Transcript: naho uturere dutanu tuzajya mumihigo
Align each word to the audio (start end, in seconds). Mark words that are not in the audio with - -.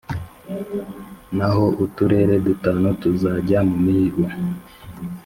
naho 1.37 1.65
uturere 1.85 2.35
dutanu 2.45 2.85
tuzajya 3.01 3.59
mumihigo 3.69 4.23